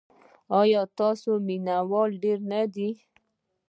ایا 0.59 0.81
ستاسو 0.93 1.31
مینه 1.47 1.77
وال 1.91 2.11
ډیر 2.23 2.39
نه 2.51 2.61
دي؟ 2.73 2.89